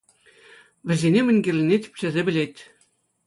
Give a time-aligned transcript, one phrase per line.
[0.87, 2.55] Вӗсене мӗн кирлине тӗпчесе пӗлет.